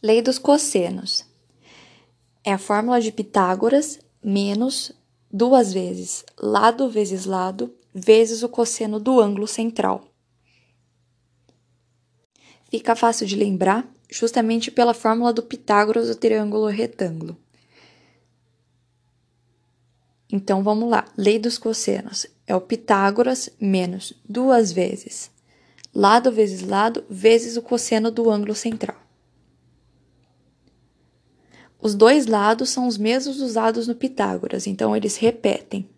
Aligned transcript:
Lei 0.00 0.22
dos 0.22 0.38
cossenos. 0.38 1.24
É 2.44 2.52
a 2.52 2.58
fórmula 2.58 3.00
de 3.00 3.10
Pitágoras 3.10 3.98
menos 4.22 4.92
duas 5.28 5.72
vezes 5.72 6.24
lado 6.40 6.88
vezes 6.88 7.24
lado 7.24 7.74
vezes 7.92 8.44
o 8.44 8.48
cosseno 8.48 9.00
do 9.00 9.20
ângulo 9.20 9.48
central. 9.48 10.04
Fica 12.70 12.94
fácil 12.94 13.26
de 13.26 13.34
lembrar 13.34 13.92
justamente 14.08 14.70
pela 14.70 14.94
fórmula 14.94 15.32
do 15.32 15.42
Pitágoras 15.42 16.06
do 16.06 16.14
triângulo 16.14 16.66
retângulo. 16.66 17.36
Então 20.30 20.62
vamos 20.62 20.88
lá, 20.88 21.06
lei 21.16 21.40
dos 21.40 21.58
cossenos 21.58 22.24
é 22.46 22.54
o 22.54 22.60
Pitágoras 22.60 23.50
menos 23.60 24.12
duas 24.28 24.70
vezes 24.70 25.28
lado 25.92 26.30
vezes 26.30 26.62
lado 26.62 27.04
vezes 27.10 27.56
o 27.56 27.62
cosseno 27.62 28.12
do 28.12 28.30
ângulo 28.30 28.54
central. 28.54 29.07
Os 31.88 31.94
dois 31.94 32.26
lados 32.26 32.68
são 32.68 32.86
os 32.86 32.98
mesmos 32.98 33.40
usados 33.40 33.88
no 33.88 33.94
Pitágoras, 33.94 34.66
então 34.66 34.94
eles 34.94 35.16
repetem. 35.16 35.88